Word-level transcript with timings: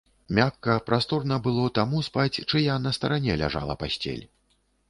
Мякка, 0.37 0.77
прасторна 0.87 1.37
было 1.47 1.67
таму 1.79 2.01
спаць, 2.09 2.41
чыя 2.51 2.81
на 2.87 2.97
старане 2.99 3.39
ляжала 3.45 3.77
пасцель. 3.85 4.29